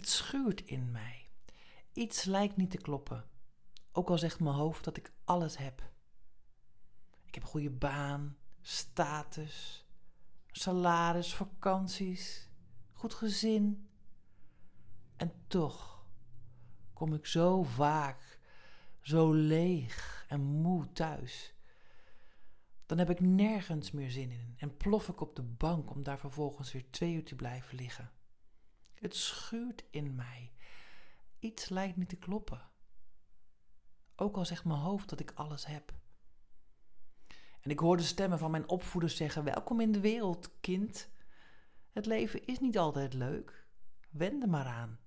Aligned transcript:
Het 0.00 0.08
schuurt 0.08 0.60
in 0.60 0.90
mij. 0.90 1.28
Iets 1.92 2.24
lijkt 2.24 2.56
niet 2.56 2.70
te 2.70 2.76
kloppen. 2.76 3.24
Ook 3.92 4.10
al 4.10 4.18
zegt 4.18 4.40
mijn 4.40 4.54
hoofd 4.54 4.84
dat 4.84 4.96
ik 4.96 5.12
alles 5.24 5.56
heb. 5.56 5.92
Ik 7.26 7.34
heb 7.34 7.42
een 7.42 7.48
goede 7.48 7.70
baan, 7.70 8.36
status, 8.60 9.86
salaris, 10.46 11.34
vakanties, 11.34 12.48
goed 12.92 13.14
gezin. 13.14 13.88
En 15.16 15.32
toch 15.46 16.04
kom 16.92 17.14
ik 17.14 17.26
zo 17.26 17.62
vaak, 17.62 18.40
zo 19.00 19.32
leeg 19.32 20.24
en 20.28 20.40
moe 20.40 20.92
thuis. 20.92 21.54
Dan 22.86 22.98
heb 22.98 23.10
ik 23.10 23.20
nergens 23.20 23.90
meer 23.90 24.10
zin 24.10 24.30
in 24.30 24.54
en 24.56 24.76
plof 24.76 25.08
ik 25.08 25.20
op 25.20 25.36
de 25.36 25.42
bank 25.42 25.90
om 25.90 26.02
daar 26.02 26.18
vervolgens 26.18 26.72
weer 26.72 26.90
twee 26.90 27.14
uur 27.14 27.24
te 27.24 27.34
blijven 27.34 27.76
liggen. 27.76 28.10
Het 29.00 29.16
schuurt 29.16 29.84
in 29.90 30.14
mij. 30.14 30.52
Iets 31.38 31.68
lijkt 31.68 31.96
niet 31.96 32.08
te 32.08 32.16
kloppen. 32.16 32.70
Ook 34.16 34.36
al 34.36 34.44
zegt 34.44 34.64
mijn 34.64 34.78
hoofd 34.78 35.08
dat 35.08 35.20
ik 35.20 35.30
alles 35.34 35.66
heb. 35.66 35.94
En 37.60 37.70
ik 37.70 37.78
hoor 37.78 37.96
de 37.96 38.02
stemmen 38.02 38.38
van 38.38 38.50
mijn 38.50 38.68
opvoeders 38.68 39.16
zeggen: 39.16 39.44
Welkom 39.44 39.80
in 39.80 39.92
de 39.92 40.00
wereld, 40.00 40.60
kind. 40.60 41.10
Het 41.92 42.06
leven 42.06 42.46
is 42.46 42.58
niet 42.58 42.78
altijd 42.78 43.14
leuk. 43.14 43.66
Wend 44.10 44.42
er 44.42 44.48
maar 44.48 44.66
aan. 44.66 44.98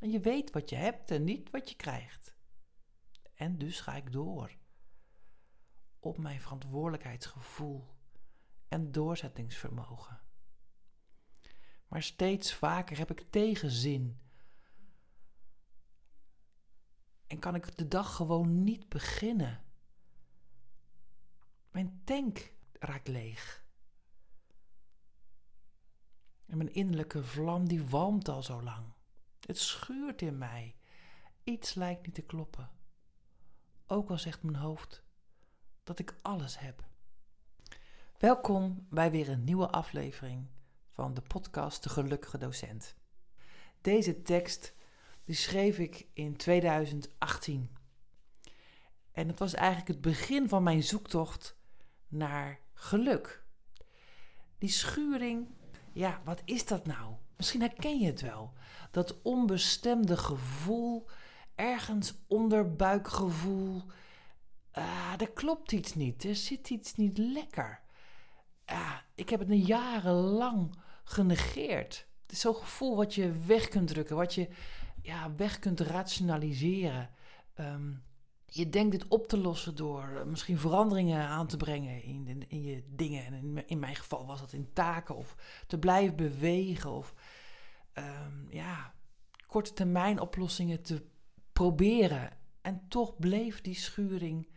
En 0.00 0.10
je 0.10 0.20
weet 0.20 0.50
wat 0.50 0.70
je 0.70 0.76
hebt 0.76 1.10
en 1.10 1.24
niet 1.24 1.50
wat 1.50 1.68
je 1.68 1.76
krijgt. 1.76 2.36
En 3.34 3.58
dus 3.58 3.80
ga 3.80 3.94
ik 3.94 4.12
door. 4.12 4.56
Op 5.98 6.18
mijn 6.18 6.40
verantwoordelijkheidsgevoel 6.40 7.94
en 8.68 8.92
doorzettingsvermogen. 8.92 10.20
Maar 11.90 12.02
steeds 12.02 12.54
vaker 12.54 12.98
heb 12.98 13.10
ik 13.10 13.30
tegenzin. 13.30 14.20
En 17.26 17.38
kan 17.38 17.54
ik 17.54 17.76
de 17.76 17.88
dag 17.88 18.14
gewoon 18.16 18.64
niet 18.64 18.88
beginnen. 18.88 19.64
Mijn 21.70 22.00
tank 22.04 22.52
raakt 22.72 23.08
leeg. 23.08 23.64
En 26.46 26.56
mijn 26.56 26.74
innerlijke 26.74 27.24
vlam 27.24 27.68
die 27.68 27.84
walmt 27.84 28.28
al 28.28 28.42
zo 28.42 28.62
lang. 28.62 28.92
Het 29.40 29.58
schuurt 29.58 30.22
in 30.22 30.38
mij. 30.38 30.76
Iets 31.44 31.74
lijkt 31.74 32.06
niet 32.06 32.14
te 32.14 32.22
kloppen. 32.22 32.70
Ook 33.86 34.10
al 34.10 34.18
zegt 34.18 34.42
mijn 34.42 34.56
hoofd 34.56 35.02
dat 35.82 35.98
ik 35.98 36.18
alles 36.22 36.58
heb. 36.58 36.88
Welkom 38.18 38.86
bij 38.90 39.10
weer 39.10 39.28
een 39.28 39.44
nieuwe 39.44 39.70
aflevering 39.70 40.48
van 40.92 41.14
de 41.14 41.20
podcast 41.20 41.82
De 41.82 41.88
Gelukkige 41.88 42.38
Docent. 42.38 42.94
Deze 43.80 44.22
tekst 44.22 44.74
die 45.24 45.34
schreef 45.34 45.78
ik 45.78 46.06
in 46.12 46.36
2018. 46.36 47.70
En 49.12 49.28
het 49.28 49.38
was 49.38 49.54
eigenlijk 49.54 49.88
het 49.88 50.00
begin 50.00 50.48
van 50.48 50.62
mijn 50.62 50.82
zoektocht 50.82 51.56
naar 52.08 52.60
geluk. 52.72 53.44
Die 54.58 54.68
schuring, 54.68 55.48
ja, 55.92 56.20
wat 56.24 56.42
is 56.44 56.66
dat 56.66 56.86
nou? 56.86 57.14
Misschien 57.36 57.60
herken 57.60 57.98
je 57.98 58.06
het 58.06 58.20
wel. 58.20 58.52
Dat 58.90 59.22
onbestemde 59.22 60.16
gevoel, 60.16 61.08
ergens 61.54 62.14
onderbuikgevoel. 62.26 63.82
Uh, 64.78 65.12
er 65.18 65.30
klopt 65.30 65.72
iets 65.72 65.94
niet, 65.94 66.24
er 66.24 66.36
zit 66.36 66.70
iets 66.70 66.94
niet 66.94 67.18
lekker. 67.18 67.80
Uh, 68.70 68.96
ik 69.14 69.28
heb 69.28 69.40
het 69.40 69.66
jarenlang 69.66 70.74
genegeerd. 71.04 72.06
Het 72.22 72.32
is 72.32 72.40
zo'n 72.40 72.54
gevoel 72.54 72.96
wat 72.96 73.14
je 73.14 73.32
weg 73.46 73.68
kunt 73.68 73.88
drukken, 73.88 74.16
wat 74.16 74.34
je 74.34 74.48
ja, 75.02 75.34
weg 75.34 75.58
kunt 75.58 75.80
rationaliseren. 75.80 77.10
Um, 77.60 78.02
je 78.46 78.68
denkt 78.68 78.90
dit 78.90 79.08
op 79.08 79.26
te 79.26 79.38
lossen 79.38 79.74
door 79.74 80.26
misschien 80.26 80.58
veranderingen 80.58 81.26
aan 81.26 81.46
te 81.46 81.56
brengen 81.56 82.02
in, 82.02 82.44
in, 82.48 82.62
je 82.62 82.84
dingen. 82.88 83.24
En 83.24 83.66
in, 83.68 83.78
mijn 83.78 83.96
geval 83.96 84.26
was 84.26 84.40
dat 84.40 84.52
in 84.52 84.72
taken 84.72 85.16
of 85.16 85.36
te 85.66 85.78
blijven 85.78 86.16
bewegen 86.16 86.90
of 86.90 87.14
um, 87.94 88.46
ja, 88.50 88.94
korte 89.46 89.72
termijn 89.72 90.20
oplossingen 90.20 90.82
te 90.82 91.04
proberen. 91.52 92.30
En 92.60 92.88
toch 92.88 93.18
bleef 93.18 93.60
die 93.60 93.74
schuring 93.74 94.48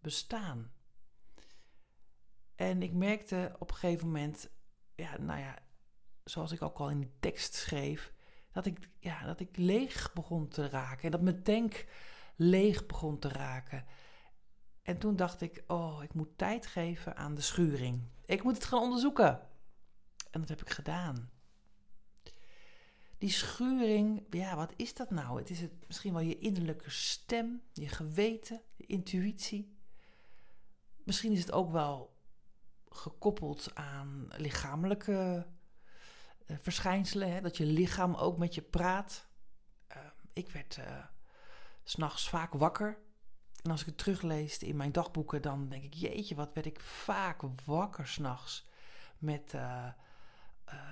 bestaan. 0.00 0.70
En 2.58 2.82
ik 2.82 2.92
merkte 2.92 3.54
op 3.58 3.70
een 3.70 3.76
gegeven 3.76 4.06
moment, 4.06 4.50
ja, 4.94 5.18
nou 5.18 5.40
ja, 5.40 5.58
zoals 6.24 6.52
ik 6.52 6.62
ook 6.62 6.78
al 6.78 6.90
in 6.90 7.00
de 7.00 7.10
tekst 7.20 7.54
schreef, 7.54 8.12
dat 8.52 8.66
ik, 8.66 8.88
ja, 8.98 9.24
dat 9.24 9.40
ik 9.40 9.56
leeg 9.56 10.12
begon 10.12 10.48
te 10.48 10.68
raken. 10.68 11.04
En 11.04 11.10
dat 11.10 11.20
mijn 11.20 11.42
tank 11.42 11.86
leeg 12.36 12.86
begon 12.86 13.18
te 13.18 13.28
raken. 13.28 13.84
En 14.82 14.98
toen 14.98 15.16
dacht 15.16 15.40
ik, 15.40 15.64
oh, 15.66 16.02
ik 16.02 16.14
moet 16.14 16.38
tijd 16.38 16.66
geven 16.66 17.16
aan 17.16 17.34
de 17.34 17.40
schuring. 17.40 18.02
Ik 18.24 18.42
moet 18.42 18.54
het 18.54 18.64
gaan 18.64 18.80
onderzoeken. 18.82 19.40
En 20.30 20.40
dat 20.40 20.48
heb 20.48 20.60
ik 20.60 20.70
gedaan. 20.70 21.30
Die 23.18 23.30
schuring, 23.30 24.26
ja, 24.30 24.56
wat 24.56 24.72
is 24.76 24.94
dat 24.94 25.10
nou? 25.10 25.38
Het 25.38 25.50
is 25.50 25.60
het, 25.60 25.72
misschien 25.86 26.12
wel 26.12 26.22
je 26.22 26.38
innerlijke 26.38 26.90
stem, 26.90 27.62
je 27.72 27.88
geweten, 27.88 28.62
je 28.76 28.86
intuïtie. 28.86 29.76
Misschien 31.04 31.32
is 31.32 31.40
het 31.40 31.52
ook 31.52 31.72
wel 31.72 32.16
gekoppeld 32.98 33.74
aan 33.74 34.28
lichamelijke 34.36 35.46
uh, 36.46 36.56
verschijnselen. 36.60 37.32
Hè? 37.32 37.40
Dat 37.40 37.56
je 37.56 37.64
lichaam 37.64 38.14
ook 38.14 38.38
met 38.38 38.54
je 38.54 38.62
praat. 38.62 39.28
Uh, 39.96 40.02
ik 40.32 40.50
werd 40.50 40.76
uh, 40.76 41.04
s'nachts 41.84 42.28
vaak 42.28 42.52
wakker. 42.52 42.98
En 43.62 43.70
als 43.70 43.80
ik 43.80 43.86
het 43.86 43.98
teruglees 43.98 44.58
in 44.58 44.76
mijn 44.76 44.92
dagboeken, 44.92 45.42
dan 45.42 45.68
denk 45.68 45.84
ik: 45.84 45.94
jeetje, 45.94 46.34
wat 46.34 46.50
werd 46.54 46.66
ik 46.66 46.80
vaak 46.80 47.42
wakker 47.64 48.06
s'nachts. 48.06 48.66
Met, 49.18 49.52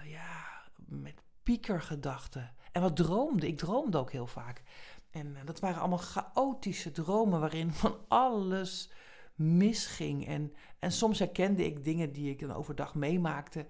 ja, 0.05 0.63
met 0.77 1.23
piekergedachten. 1.43 2.55
En 2.73 2.83
wat 2.83 2.97
droomde. 2.97 3.47
Ik 3.47 3.59
droomde 3.59 3.99
ook 3.99 4.13
heel 4.13 4.27
vaak. 4.27 4.63
En 5.11 5.37
dat 5.45 5.61
waren 5.61 5.81
allemaal 5.81 5.99
chaotische 5.99 6.91
dromen 6.91 7.41
waarin 7.41 7.73
van 7.73 7.99
alles 8.09 8.91
misging. 9.37 10.27
En, 10.27 10.53
en 10.79 10.93
soms 10.93 11.19
herkende 11.19 11.65
ik 11.65 11.85
dingen 11.85 12.13
die 12.13 12.31
ik 12.31 12.41
dan 12.41 12.53
overdag 12.53 12.95
meemaakte. 12.95 13.67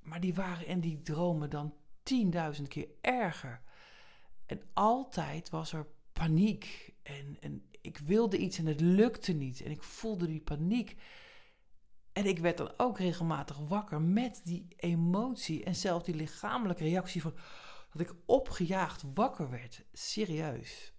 Maar 0.00 0.20
die 0.20 0.34
waren 0.34 0.66
in 0.66 0.80
die 0.80 1.02
dromen 1.02 1.50
dan 1.50 1.74
tienduizend 2.02 2.68
keer 2.68 2.88
erger. 3.00 3.62
En 4.46 4.62
altijd 4.72 5.50
was 5.50 5.72
er 5.72 5.86
paniek. 6.12 6.94
En, 7.02 7.36
en 7.40 7.68
ik 7.80 7.98
wilde 7.98 8.38
iets 8.38 8.58
en 8.58 8.66
het 8.66 8.80
lukte 8.80 9.32
niet. 9.32 9.60
En 9.60 9.70
ik 9.70 9.82
voelde 9.82 10.26
die 10.26 10.40
paniek. 10.40 10.96
En 12.12 12.26
ik 12.26 12.38
werd 12.38 12.56
dan 12.56 12.72
ook 12.76 12.98
regelmatig 12.98 13.58
wakker 13.58 14.00
met 14.00 14.40
die 14.44 14.66
emotie 14.76 15.64
en 15.64 15.74
zelfs 15.74 16.04
die 16.04 16.14
lichamelijke 16.14 16.84
reactie 16.84 17.22
van 17.22 17.34
dat 17.90 18.00
ik 18.00 18.14
opgejaagd 18.26 19.04
wakker 19.14 19.50
werd. 19.50 19.84
Serieus. 19.92 20.94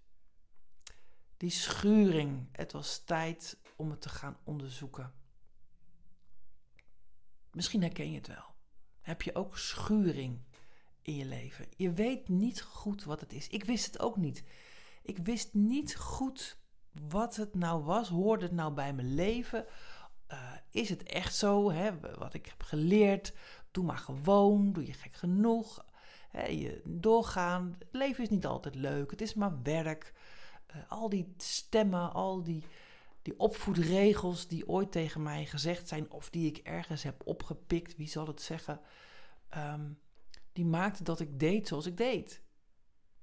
Die 1.36 1.50
schuring. 1.50 2.48
Het 2.52 2.72
was 2.72 3.04
tijd 3.04 3.58
om 3.78 3.90
het 3.90 4.00
te 4.00 4.08
gaan 4.08 4.36
onderzoeken. 4.44 5.12
Misschien 7.52 7.82
herken 7.82 8.10
je 8.10 8.16
het 8.16 8.26
wel 8.26 8.56
heb 9.08 9.22
je 9.22 9.34
ook 9.34 9.58
schuring 9.58 10.40
in 11.02 11.16
je 11.16 11.24
leven. 11.24 11.66
Je 11.76 11.92
weet 11.92 12.28
niet 12.28 12.62
goed 12.62 13.04
wat 13.04 13.20
het 13.20 13.32
is. 13.32 13.48
Ik 13.48 13.64
wist 13.64 13.86
het 13.86 14.00
ook 14.00 14.16
niet. 14.16 14.44
Ik 15.02 15.18
wist 15.18 15.54
niet 15.54 15.96
goed 15.96 16.58
wat 17.08 17.36
het 17.36 17.54
nou 17.54 17.84
was. 17.84 18.08
Hoorde 18.08 18.44
het 18.44 18.54
nou 18.54 18.72
bij 18.72 18.92
mijn 18.94 19.14
leven? 19.14 19.66
Uh, 20.32 20.52
is 20.70 20.88
het 20.88 21.02
echt 21.02 21.34
zo? 21.34 21.70
Hè? 21.70 22.00
Wat 22.00 22.34
ik 22.34 22.46
heb 22.46 22.62
geleerd. 22.62 23.34
Doe 23.70 23.84
maar 23.84 23.98
gewoon. 23.98 24.72
Doe 24.72 24.86
je 24.86 24.92
gek 24.92 25.14
genoeg. 25.14 25.84
Hè? 26.28 26.46
Je 26.46 26.82
doorgaan. 26.84 27.76
Het 27.78 27.88
leven 27.92 28.22
is 28.24 28.30
niet 28.30 28.46
altijd 28.46 28.74
leuk. 28.74 29.10
Het 29.10 29.20
is 29.20 29.34
maar 29.34 29.62
werk. 29.62 30.14
Uh, 30.76 30.82
al 30.88 31.08
die 31.08 31.34
stemmen, 31.36 32.12
al 32.12 32.42
die 32.42 32.64
die 33.28 33.38
opvoedregels 33.38 34.46
die 34.46 34.68
ooit 34.68 34.92
tegen 34.92 35.22
mij 35.22 35.46
gezegd 35.46 35.88
zijn 35.88 36.10
of 36.10 36.30
die 36.30 36.46
ik 36.46 36.58
ergens 36.58 37.02
heb 37.02 37.26
opgepikt, 37.26 37.96
wie 37.96 38.08
zal 38.08 38.26
het 38.26 38.42
zeggen, 38.42 38.80
um, 39.56 40.00
die 40.52 40.64
maakte 40.64 41.02
dat 41.02 41.20
ik 41.20 41.38
deed 41.38 41.68
zoals 41.68 41.86
ik 41.86 41.96
deed. 41.96 42.42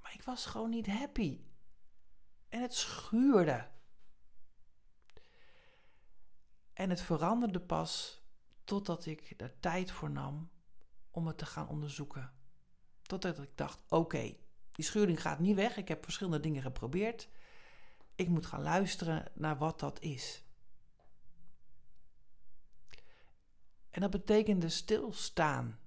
Maar 0.01 0.13
ik 0.13 0.23
was 0.23 0.45
gewoon 0.45 0.69
niet 0.69 0.87
happy. 0.87 1.41
En 2.49 2.61
het 2.61 2.73
schuurde. 2.73 3.67
En 6.73 6.89
het 6.89 7.01
veranderde 7.01 7.61
pas 7.61 8.23
totdat 8.63 9.05
ik 9.05 9.33
er 9.37 9.59
tijd 9.59 9.91
voor 9.91 10.11
nam 10.11 10.51
om 11.11 11.27
het 11.27 11.37
te 11.37 11.45
gaan 11.45 11.67
onderzoeken. 11.67 12.33
Totdat 13.01 13.39
ik 13.39 13.57
dacht: 13.57 13.79
oké, 13.89 14.37
die 14.71 14.85
schuring 14.85 15.21
gaat 15.21 15.39
niet 15.39 15.55
weg. 15.55 15.77
Ik 15.77 15.87
heb 15.87 16.03
verschillende 16.03 16.39
dingen 16.39 16.61
geprobeerd. 16.61 17.29
Ik 18.15 18.27
moet 18.27 18.45
gaan 18.45 18.61
luisteren 18.61 19.31
naar 19.33 19.57
wat 19.57 19.79
dat 19.79 20.01
is. 20.01 20.43
En 23.89 24.01
dat 24.01 24.09
betekende 24.09 24.69
stilstaan. 24.69 25.79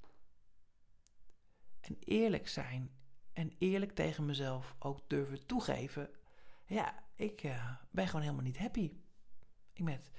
En 1.80 1.96
eerlijk 2.00 2.48
zijn 2.48 2.90
En 3.32 3.52
eerlijk 3.58 3.92
tegen 3.92 4.26
mezelf 4.26 4.76
ook 4.78 5.08
durven 5.08 5.46
toegeven. 5.46 6.10
Ja, 6.66 7.04
ik 7.14 7.42
uh, 7.42 7.70
ben 7.90 8.06
gewoon 8.06 8.22
helemaal 8.22 8.44
niet 8.44 8.58
happy. 8.58 8.92
Ik 9.72 9.84
met 9.84 10.10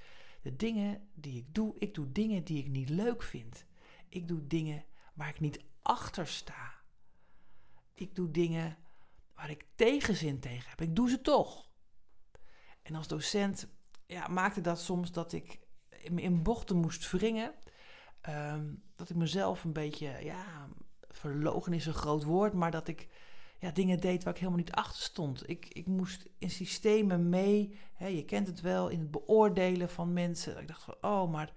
de 0.42 0.56
dingen 0.56 1.08
die 1.14 1.36
ik 1.36 1.54
doe. 1.54 1.74
Ik 1.78 1.94
doe 1.94 2.12
dingen 2.12 2.44
die 2.44 2.58
ik 2.58 2.68
niet 2.68 2.88
leuk 2.88 3.22
vind. 3.22 3.64
Ik 4.08 4.28
doe 4.28 4.46
dingen 4.46 4.84
waar 5.14 5.28
ik 5.28 5.40
niet 5.40 5.64
achter 5.82 6.26
sta. 6.26 6.74
Ik 7.94 8.14
doe 8.14 8.30
dingen 8.30 8.76
waar 9.34 9.50
ik 9.50 9.66
tegenzin 9.74 10.40
tegen 10.40 10.70
heb. 10.70 10.80
Ik 10.80 10.96
doe 10.96 11.08
ze 11.08 11.20
toch. 11.20 11.69
En 12.90 12.96
als 12.96 13.08
docent 13.08 13.68
ja, 14.06 14.28
maakte 14.28 14.60
dat 14.60 14.80
soms 14.80 15.12
dat 15.12 15.32
ik 15.32 15.60
in 16.14 16.42
bochten 16.42 16.76
moest 16.76 17.10
wringen. 17.10 17.54
Ehm, 18.20 18.64
dat 18.96 19.10
ik 19.10 19.16
mezelf 19.16 19.64
een 19.64 19.72
beetje, 19.72 20.16
ja, 20.22 20.68
verlogen 21.08 21.72
is 21.72 21.86
een 21.86 21.94
groot 21.94 22.24
woord, 22.24 22.52
maar 22.52 22.70
dat 22.70 22.88
ik 22.88 23.08
ja, 23.58 23.70
dingen 23.70 24.00
deed 24.00 24.24
waar 24.24 24.32
ik 24.32 24.38
helemaal 24.38 24.60
niet 24.60 24.72
achter 24.72 25.02
stond. 25.02 25.48
Ik, 25.48 25.66
ik 25.68 25.86
moest 25.86 26.28
in 26.38 26.50
systemen 26.50 27.28
mee, 27.28 27.78
hè, 27.94 28.06
je 28.06 28.24
kent 28.24 28.46
het 28.46 28.60
wel, 28.60 28.88
in 28.88 28.98
het 28.98 29.10
beoordelen 29.10 29.90
van 29.90 30.12
mensen. 30.12 30.60
Ik 30.60 30.68
dacht 30.68 30.82
van, 30.82 30.96
oh, 31.00 31.30
maar 31.30 31.52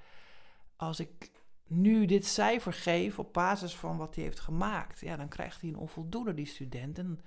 als 0.75 0.99
ik 0.99 1.31
nu 1.67 2.05
dit 2.05 2.25
cijfer 2.25 2.73
geef 2.73 3.19
op 3.19 3.33
basis 3.33 3.75
van 3.75 3.97
wat 3.97 4.15
hij 4.15 4.23
heeft 4.23 4.39
gemaakt, 4.39 4.99
ja, 4.99 5.15
dan 5.15 5.29
krijgt 5.29 5.61
hij 5.61 5.69
een 5.69 5.77
onvoldoende, 5.77 6.33
die 6.33 6.45
student. 6.45 6.97
En 6.97 7.19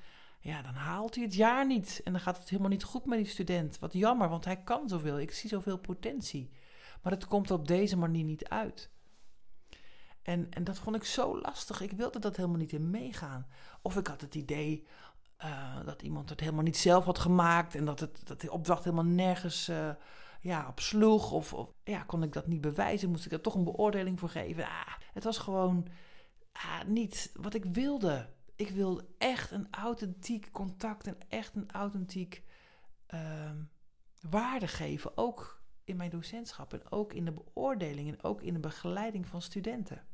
ja, 0.46 0.62
dan 0.62 0.74
haalt 0.74 1.14
hij 1.14 1.24
het 1.24 1.34
jaar 1.34 1.66
niet. 1.66 2.00
En 2.04 2.12
dan 2.12 2.20
gaat 2.20 2.38
het 2.38 2.48
helemaal 2.48 2.70
niet 2.70 2.84
goed 2.84 3.04
met 3.04 3.18
die 3.18 3.26
student. 3.26 3.78
Wat 3.78 3.92
jammer, 3.92 4.28
want 4.28 4.44
hij 4.44 4.62
kan 4.62 4.88
zoveel. 4.88 5.20
Ik 5.20 5.32
zie 5.32 5.48
zoveel 5.48 5.78
potentie. 5.78 6.50
Maar 7.02 7.12
het 7.12 7.26
komt 7.26 7.50
op 7.50 7.68
deze 7.68 7.96
manier 7.96 8.24
niet 8.24 8.48
uit. 8.48 8.90
En, 10.22 10.46
en 10.50 10.64
dat 10.64 10.78
vond 10.78 10.96
ik 10.96 11.04
zo 11.04 11.40
lastig. 11.40 11.80
Ik 11.80 11.92
wilde 11.92 12.18
dat 12.18 12.36
helemaal 12.36 12.58
niet 12.58 12.72
in 12.72 12.90
meegaan. 12.90 13.46
Of 13.82 13.96
ik 13.96 14.06
had 14.06 14.20
het 14.20 14.34
idee 14.34 14.86
uh, 15.44 15.84
dat 15.84 16.02
iemand 16.02 16.28
het 16.28 16.40
helemaal 16.40 16.62
niet 16.62 16.76
zelf 16.76 17.04
had 17.04 17.18
gemaakt. 17.18 17.74
En 17.74 17.84
dat, 17.84 18.00
het, 18.00 18.26
dat 18.26 18.40
de 18.40 18.50
opdracht 18.50 18.84
helemaal 18.84 19.04
nergens 19.04 19.68
uh, 19.68 19.90
ja, 20.40 20.68
op 20.68 20.80
sloeg. 20.80 21.32
Of, 21.32 21.54
of, 21.54 21.72
ja, 21.84 22.02
kon 22.02 22.22
ik 22.22 22.32
dat 22.32 22.46
niet 22.46 22.60
bewijzen. 22.60 23.10
Moest 23.10 23.26
ik 23.26 23.32
er 23.32 23.40
toch 23.40 23.54
een 23.54 23.64
beoordeling 23.64 24.18
voor 24.18 24.28
geven. 24.28 24.64
Ah, 24.64 24.94
het 25.12 25.24
was 25.24 25.38
gewoon 25.38 25.86
ah, 26.52 26.82
niet 26.86 27.30
wat 27.34 27.54
ik 27.54 27.64
wilde 27.64 28.34
ik 28.56 28.68
wil 28.68 29.14
echt 29.18 29.50
een 29.50 29.68
authentiek 29.70 30.50
contact 30.52 31.06
en 31.06 31.18
echt 31.28 31.54
een 31.54 31.70
authentiek 31.70 32.42
uh, 33.14 33.50
waarde 34.20 34.68
geven. 34.68 35.16
Ook 35.16 35.62
in 35.84 35.96
mijn 35.96 36.10
docentschap 36.10 36.72
en 36.72 36.90
ook 36.90 37.12
in 37.12 37.24
de 37.24 37.32
beoordeling 37.32 38.08
en 38.08 38.22
ook 38.22 38.42
in 38.42 38.52
de 38.52 38.60
begeleiding 38.60 39.26
van 39.26 39.42
studenten. 39.42 40.06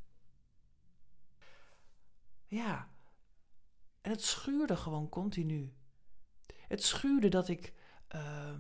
Ja, 2.47 2.91
en 4.01 4.11
het 4.11 4.23
schuurde 4.23 4.77
gewoon 4.77 5.09
continu. 5.09 5.73
Het 6.69 6.83
schuurde 6.83 7.29
dat 7.29 7.49
ik 7.49 7.73
uh, 8.15 8.55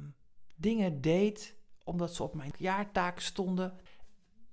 dingen 0.56 1.00
deed 1.00 1.56
omdat 1.84 2.14
ze 2.14 2.22
op 2.22 2.34
mijn 2.34 2.52
jaartaak 2.56 3.20
stonden 3.20 3.78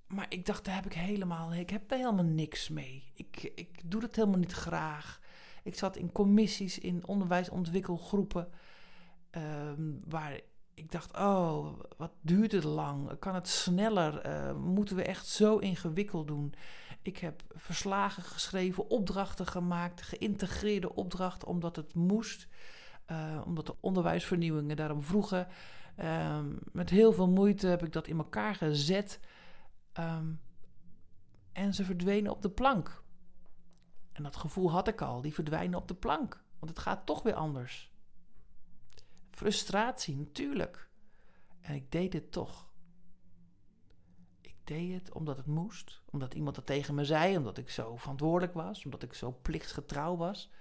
maar 0.10 0.26
ik 0.30 0.46
dacht, 0.46 0.66
daar 0.66 0.76
heb 0.76 0.86
ik 0.86 0.94
helemaal, 0.94 1.54
ik 1.54 1.70
heb 1.70 1.90
daar 1.90 2.00
helemaal 2.00 2.24
niks 2.24 2.70
mee. 2.70 3.12
Ik, 3.14 3.52
ik 3.56 3.92
doe 3.92 4.02
dat 4.02 4.16
helemaal 4.16 4.40
niet 4.40 4.54
graag. 4.54 5.20
Ik 5.64 5.76
zat 5.76 5.96
in 5.96 6.12
commissies, 6.12 6.80
in 6.80 7.08
onderwijsontwikkelgroepen, 7.08 8.50
um, 9.32 10.00
waar 10.08 10.40
ik 10.74 10.92
dacht, 10.92 11.18
oh, 11.18 11.80
wat 11.98 12.12
duurt 12.22 12.52
het 12.52 12.64
lang? 12.64 13.20
Kan 13.20 13.36
het 13.36 13.48
sneller? 13.48 14.26
Uh, 14.26 14.56
moeten 14.56 14.96
we 14.96 15.04
echt 15.04 15.28
zo 15.28 15.58
ingewikkeld 15.58 16.28
doen? 16.28 16.54
Ik 17.02 17.18
heb 17.18 17.42
verslagen 17.56 18.24
geschreven, 18.24 18.90
opdrachten 18.90 19.46
gemaakt, 19.48 20.02
geïntegreerde 20.02 20.96
opdrachten, 20.96 21.48
omdat 21.48 21.76
het 21.76 21.94
moest. 21.94 22.48
Uh, 23.12 23.42
omdat 23.46 23.66
de 23.66 23.76
onderwijsvernieuwingen 23.80 24.76
daarom 24.76 25.02
vroegen. 25.02 25.48
Uh, 26.00 26.40
met 26.72 26.90
heel 26.90 27.14
veel 27.14 27.30
moeite 27.30 27.68
heb 27.68 27.84
ik 27.84 27.94
dat 27.94 28.08
in 28.08 28.18
elkaar 28.18 28.56
gezet. 28.56 29.20
Um, 29.94 30.42
en 31.52 31.74
ze 31.74 31.86
verdwenen 31.86 32.32
op 32.32 32.42
de 32.42 32.50
plank. 32.50 33.04
En 34.12 34.24
dat 34.24 34.36
gevoel 34.36 34.72
had 34.72 34.88
ik 34.88 35.02
al, 35.02 35.22
die 35.22 35.34
verdwijnen 35.34 35.80
op 35.80 35.88
de 35.88 35.96
plank. 35.96 36.44
Want 36.60 36.72
het 36.72 36.80
gaat 36.80 37.06
toch 37.06 37.24
weer 37.24 37.34
anders. 37.34 37.92
Frustratie, 39.30 40.18
natuurlijk. 40.18 40.90
En 41.62 41.76
ik 41.76 41.92
deed 41.92 42.14
het 42.14 42.32
toch. 42.32 42.70
Ik 44.42 44.56
deed 44.64 44.94
het 44.94 45.14
omdat 45.14 45.38
het 45.38 45.46
moest, 45.46 46.02
omdat 46.10 46.34
iemand 46.34 46.56
het 46.56 46.66
tegen 46.66 46.96
me 46.96 47.06
zei, 47.06 47.38
omdat 47.38 47.58
ik 47.58 47.70
zo 47.70 47.98
verantwoordelijk 47.98 48.54
was, 48.54 48.86
omdat 48.86 49.04
ik 49.04 49.14
zo 49.14 49.38
plichtgetrouw 49.42 50.16
was. 50.16 50.52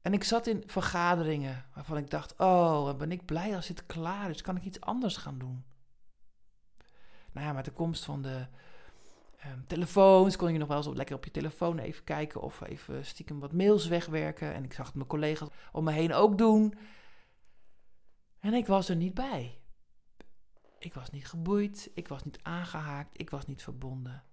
En 0.00 0.12
ik 0.12 0.24
zat 0.24 0.46
in 0.46 0.62
vergaderingen 0.66 1.66
waarvan 1.74 1.96
ik 1.96 2.10
dacht: 2.10 2.34
Oh, 2.38 2.96
ben 2.96 3.12
ik 3.12 3.24
blij 3.24 3.56
als 3.56 3.66
dit 3.66 3.86
klaar 3.86 4.30
is, 4.30 4.42
kan 4.42 4.56
ik 4.56 4.64
iets 4.64 4.80
anders 4.80 5.16
gaan 5.16 5.38
doen 5.38 5.64
nou 7.32 7.46
ja, 7.46 7.52
met 7.52 7.64
de 7.64 7.70
komst 7.70 8.04
van 8.04 8.22
de 8.22 8.46
um, 9.46 9.66
telefoons 9.66 10.36
kon 10.36 10.52
je 10.52 10.58
nog 10.58 10.68
wel 10.68 10.76
eens 10.76 10.86
lekker 10.86 11.16
op 11.16 11.24
je 11.24 11.30
telefoon 11.30 11.78
even 11.78 12.04
kijken 12.04 12.40
of 12.40 12.60
even 12.60 13.06
stiekem 13.06 13.40
wat 13.40 13.52
mails 13.52 13.86
wegwerken. 13.86 14.54
En 14.54 14.64
ik 14.64 14.72
zag 14.72 14.86
het 14.86 14.94
mijn 14.94 15.08
collega's 15.08 15.48
om 15.72 15.84
me 15.84 15.92
heen 15.92 16.14
ook 16.14 16.38
doen. 16.38 16.74
En 18.40 18.54
ik 18.54 18.66
was 18.66 18.88
er 18.88 18.96
niet 18.96 19.14
bij. 19.14 19.58
Ik 20.78 20.94
was 20.94 21.10
niet 21.10 21.28
geboeid, 21.28 21.90
ik 21.94 22.08
was 22.08 22.24
niet 22.24 22.38
aangehaakt, 22.42 23.20
ik 23.20 23.30
was 23.30 23.46
niet 23.46 23.62
verbonden. 23.62 24.24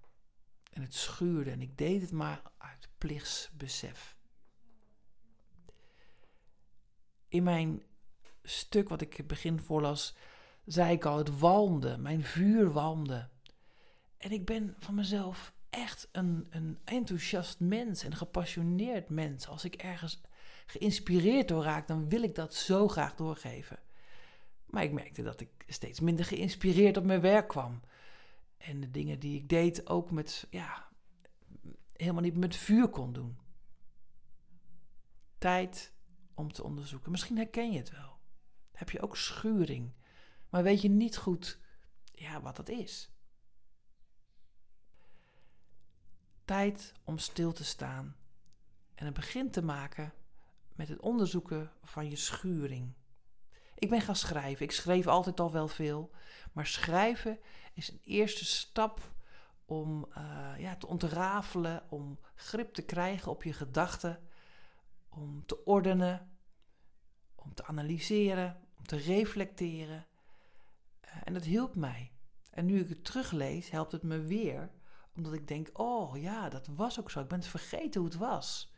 En 0.72 0.82
het 0.82 0.94
schuurde 0.94 1.52
en 1.52 1.62
ik 1.62 1.78
deed 1.78 2.02
het 2.02 2.12
maar 2.12 2.42
uit 2.58 2.90
plichtsbesef. 2.98 4.18
In 7.28 7.44
mijn 7.44 7.84
stuk 8.44 8.90
wat 8.90 9.02
ik 9.02 9.28
begin 9.28 9.60
voorlas, 9.60 10.16
zei 10.68 10.92
ik 10.92 11.06
al, 11.06 11.18
het 11.18 11.40
walmde, 11.40 11.98
mijn 11.98 12.24
vuur 12.24 12.72
walmde. 12.72 13.30
En 14.18 14.32
ik 14.32 14.46
ben 14.46 14.76
van 14.78 14.96
mezelf 14.96 15.54
echt 15.70 16.10
een, 16.12 16.48
een 16.50 16.80
enthousiast 16.84 17.60
mens, 17.60 18.04
een 18.04 18.16
gepassioneerd 18.16 19.10
mens. 19.10 19.48
Als 19.48 19.64
ik 19.64 19.76
ergens 19.76 20.22
geïnspireerd 20.66 21.48
door 21.48 21.64
raak, 21.64 21.88
dan 21.88 22.10
wil 22.10 22.24
ik 22.24 22.36
dat 22.36 22.54
zo 22.54 22.88
graag 22.88 23.16
doorgeven. 23.16 23.80
Maar 24.66 24.84
ik 24.84 24.92
merkte 24.92 25.24
dat 25.24 25.42
ik 25.42 25.50
steeds 25.68 26.00
minder 26.00 26.26
geïnspireerd 26.26 26.98
op 26.98 27.04
mijn 27.04 27.22
werk 27.22 27.48
kwam. 27.48 27.82
En 28.58 28.80
de 28.80 28.92
dingen 28.92 29.20
die 29.20 29.36
ik 29.36 29.50
deed 29.50 29.90
ook 29.90 30.12
met, 30.12 30.48
ja, 30.50 30.88
helemaal 31.94 32.22
niet 32.22 32.38
met 32.38 32.56
vuur 32.56 32.88
kon 32.88 33.14
doen. 33.14 33.38
Tijd 35.38 35.94
om 36.34 36.52
te 36.52 36.64
onderzoeken. 36.64 37.12
Misschien 37.12 37.38
herken 37.38 37.72
je 37.72 37.78
het 37.78 37.92
wel. 37.92 38.18
Heb 38.72 38.90
je 38.90 39.02
ook 39.02 39.18
schuring? 39.18 39.92
Maar 40.50 40.64
weet 40.64 40.82
je 40.82 40.90
niet 40.90 41.18
goed 41.18 41.60
ja, 42.12 42.42
wat 42.42 42.56
dat 42.56 42.70
is. 42.70 43.12
Tijd 46.46 46.94
om 47.04 47.18
stil 47.18 47.52
te 47.52 47.64
staan 47.64 48.16
en 48.96 49.06
een 49.06 49.14
begin 49.14 49.52
te 49.52 49.62
maken 49.62 50.14
met 50.76 50.88
het 50.88 51.00
onderzoeken 51.00 51.72
van 51.84 52.10
je 52.10 52.16
schuring. 52.16 52.94
Ik 53.76 53.90
ben 53.90 54.02
gaan 54.02 54.16
schrijven. 54.16 54.66
Ik 54.66 54.72
schreef 54.72 55.08
altijd 55.08 55.40
al 55.40 55.52
wel 55.52 55.68
veel, 55.68 56.12
maar 56.54 56.66
schrijven 56.66 57.40
is 57.74 57.92
een 57.92 58.02
eerste 58.04 58.46
stap 58.46 59.16
om 59.66 60.08
uh, 60.18 60.54
ja, 60.58 60.76
te 60.76 60.88
ontrafelen, 60.88 61.84
om 61.90 62.20
grip 62.36 62.74
te 62.74 62.82
krijgen 62.82 63.32
op 63.32 63.44
je 63.44 63.54
gedachten, 63.54 64.28
om 65.10 65.46
te 65.46 65.64
ordenen, 65.66 66.40
om 67.36 67.54
te 67.54 67.66
analyseren, 67.66 68.62
om 68.78 68.86
te 68.86 68.98
reflecteren 68.98 70.08
en 71.24 71.34
dat 71.34 71.44
hielp 71.44 71.76
mij. 71.76 72.12
En 72.50 72.66
nu 72.66 72.80
ik 72.80 72.90
het 72.90 73.04
teruglees, 73.04 73.70
helpt 73.70 73.92
het 73.92 74.04
me 74.04 74.22
weer. 74.22 74.72
Omdat 75.16 75.34
ik 75.34 75.48
denk, 75.48 75.80
oh 75.80 76.18
ja, 76.18 76.50
dat 76.50 76.68
was 76.68 77.00
ook 77.00 77.12
zo. 77.12 77.20
Ik 77.20 77.28
ben 77.28 77.40
het 77.40 77.48
vergeten 77.48 78.02
hoe 78.02 78.10
het 78.10 78.20
was. 78.20 78.74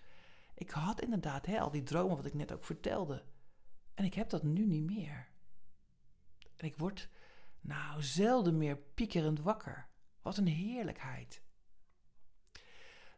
Ik 0.54 0.70
had 0.70 1.02
inderdaad 1.02 1.46
hè, 1.46 1.60
al 1.60 1.72
die 1.72 1.84
dromen 1.84 2.16
wat 2.16 2.26
ik 2.26 2.34
net 2.34 2.52
ook 2.52 2.64
vertelde. 2.64 3.24
En 3.94 4.06
ik 4.06 4.14
heb 4.14 4.30
dat 4.30 4.44
nu 4.44 4.66
niet 4.66 4.84
meer. 4.84 5.28
En 6.56 6.66
ik 6.66 6.78
word 6.78 7.10
nou 7.62 8.04
zelden 8.04 8.58
meer 8.58 8.78
piekerend 8.78 9.40
wakker. 9.40 9.88
Wat 10.22 10.38
een 10.38 10.48
heerlijkheid. 10.48 11.42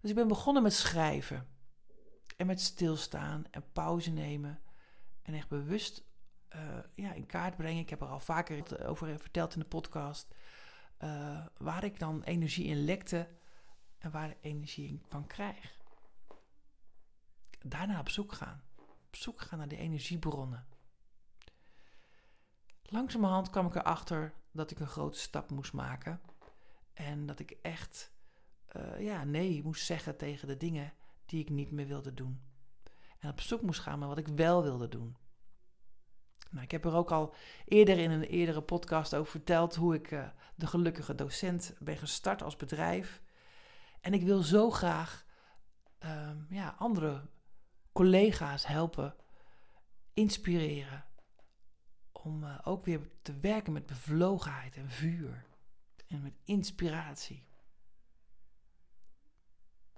Dus 0.01 0.09
ik 0.09 0.15
ben 0.15 0.27
begonnen 0.27 0.63
met 0.63 0.73
schrijven. 0.73 1.47
En 2.37 2.47
met 2.47 2.61
stilstaan 2.61 3.45
en 3.51 3.71
pauze 3.71 4.11
nemen. 4.11 4.61
En 5.21 5.33
echt 5.33 5.49
bewust 5.49 6.03
ja, 6.93 7.13
in 7.13 7.25
kaart 7.25 7.55
brengen. 7.55 7.81
Ik 7.81 7.89
heb 7.89 8.01
er 8.01 8.07
al 8.07 8.19
vaker 8.19 8.87
over 8.87 9.19
verteld 9.19 9.53
in 9.53 9.59
de 9.59 9.65
podcast. 9.65 10.35
Waar 11.57 11.83
ik 11.83 11.99
dan 11.99 12.23
energie 12.23 12.65
in 12.65 12.83
lekte 12.83 13.27
en 13.97 14.11
waar 14.11 14.29
ik 14.29 14.37
energie 14.41 15.01
van 15.07 15.27
krijg. 15.27 15.79
Daarna 17.59 17.99
op 17.99 18.09
zoek 18.09 18.31
gaan. 18.33 18.63
Op 19.07 19.15
zoek 19.15 19.41
gaan 19.41 19.57
naar 19.57 19.67
de 19.67 19.77
energiebronnen. 19.77 20.65
Langzamerhand 22.83 23.49
kwam 23.49 23.65
ik 23.65 23.75
erachter 23.75 24.33
dat 24.51 24.71
ik 24.71 24.79
een 24.79 24.87
grote 24.87 25.19
stap 25.19 25.51
moest 25.51 25.73
maken. 25.73 26.21
En 26.93 27.25
dat 27.25 27.39
ik 27.39 27.51
echt 27.61 28.11
ja, 28.97 29.23
nee 29.23 29.63
moest 29.63 29.85
zeggen 29.85 30.17
tegen 30.17 30.47
de 30.47 30.57
dingen 30.57 30.93
die 31.25 31.41
ik 31.41 31.49
niet 31.49 31.71
meer 31.71 31.87
wilde 31.87 32.13
doen. 32.13 32.41
En 33.19 33.29
op 33.29 33.41
zoek 33.41 33.61
moest 33.61 33.79
gaan 33.79 33.99
naar 33.99 34.07
wat 34.07 34.17
ik 34.17 34.27
wel 34.27 34.63
wilde 34.63 34.87
doen. 34.87 35.15
Nou, 36.51 36.63
ik 36.63 36.71
heb 36.71 36.85
er 36.85 36.93
ook 36.93 37.11
al 37.11 37.35
eerder 37.65 37.97
in 37.97 38.11
een 38.11 38.23
eerdere 38.23 38.61
podcast 38.61 39.15
over 39.15 39.31
verteld 39.31 39.75
hoe 39.75 39.95
ik 39.95 40.11
uh, 40.11 40.27
de 40.55 40.67
gelukkige 40.67 41.15
docent 41.15 41.75
ben 41.79 41.97
gestart 41.97 42.41
als 42.41 42.55
bedrijf. 42.55 43.21
En 44.01 44.13
ik 44.13 44.23
wil 44.23 44.41
zo 44.41 44.69
graag 44.69 45.25
uh, 46.03 46.31
ja, 46.49 46.75
andere 46.77 47.29
collega's 47.91 48.65
helpen, 48.65 49.15
inspireren. 50.13 51.05
Om 52.11 52.43
uh, 52.43 52.59
ook 52.63 52.85
weer 52.85 53.09
te 53.21 53.39
werken 53.39 53.73
met 53.73 53.85
bevlogenheid 53.85 54.75
en 54.75 54.89
vuur. 54.89 55.45
En 56.07 56.21
met 56.21 56.33
inspiratie. 56.43 57.45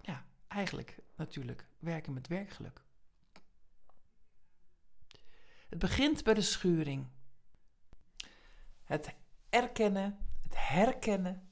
Ja, 0.02 0.26
eigenlijk 0.48 1.00
natuurlijk 1.16 1.68
werken 1.80 2.14
met 2.14 2.28
werkgeluk. 2.28 2.83
Het 5.74 5.82
begint 5.82 6.24
bij 6.24 6.34
de 6.34 6.42
schuring. 6.42 7.08
Het 8.84 9.15
erkennen, 9.50 10.18
het 10.44 10.53
herkennen 10.58 11.50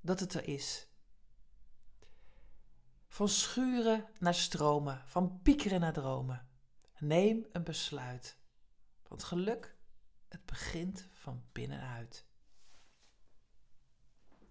dat 0.00 0.20
het 0.20 0.34
er 0.34 0.48
is. 0.48 0.86
Van 3.08 3.28
schuren 3.28 4.08
naar 4.18 4.34
stromen, 4.34 5.02
van 5.06 5.40
piekeren 5.42 5.80
naar 5.80 5.92
dromen. 5.92 6.48
Neem 6.98 7.46
een 7.52 7.64
besluit. 7.64 8.36
Want 9.08 9.24
geluk, 9.24 9.76
het 10.28 10.44
begint 10.46 11.08
van 11.12 11.42
binnenuit. 11.52 12.24